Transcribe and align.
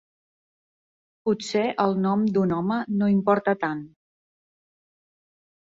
Potser 1.27 1.61
el 1.83 1.93
nom 2.05 2.23
d'un 2.37 2.55
home 2.57 2.79
no 3.03 3.13
importa 3.17 3.55
tant. 3.67 3.85